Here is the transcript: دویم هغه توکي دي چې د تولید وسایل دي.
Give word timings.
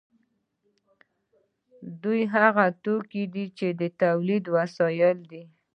دویم 2.01 2.29
هغه 2.35 2.65
توکي 2.83 3.23
دي 3.33 3.45
چې 3.57 3.67
د 3.79 3.81
تولید 4.01 4.43
وسایل 4.55 5.17
دي. 5.31 5.43